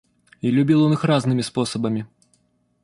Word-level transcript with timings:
И 0.41 0.49
любил 0.49 0.81
он 0.81 0.93
их 0.93 1.03
разными 1.03 1.41
способами. 1.41 2.07